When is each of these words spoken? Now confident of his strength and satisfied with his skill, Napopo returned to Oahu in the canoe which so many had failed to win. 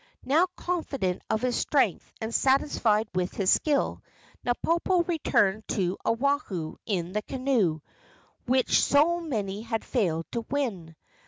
Now 0.25 0.47
confident 0.55 1.21
of 1.29 1.43
his 1.43 1.55
strength 1.55 2.11
and 2.19 2.33
satisfied 2.33 3.07
with 3.13 3.35
his 3.35 3.51
skill, 3.51 4.01
Napopo 4.43 5.03
returned 5.07 5.67
to 5.67 5.95
Oahu 6.03 6.77
in 6.87 7.13
the 7.13 7.21
canoe 7.21 7.81
which 8.47 8.81
so 8.81 9.19
many 9.19 9.61
had 9.61 9.85
failed 9.85 10.25
to 10.31 10.41
win. 10.49 10.95